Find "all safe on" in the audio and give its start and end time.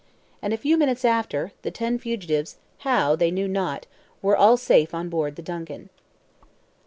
4.35-5.09